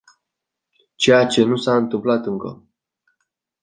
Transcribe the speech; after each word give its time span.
Ceea 0.95 1.25
ce 1.25 1.43
nu 1.43 1.55
s-a 1.55 1.75
întâmplat 1.75 2.25
încă. 2.25 2.63